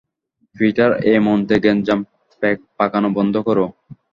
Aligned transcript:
Peter, 0.55 0.91
এই 1.09 1.19
মন্ত্রে 1.27 1.55
গ্যাঞ্জাম 1.63 1.99
পাকানো 2.79 3.09
বন্ধ 3.17 3.35
করো। 3.47 3.65